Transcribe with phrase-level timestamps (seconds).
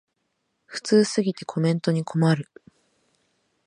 [0.65, 2.49] 普通すぎてコメントに困る